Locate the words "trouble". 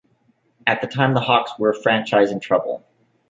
2.39-2.83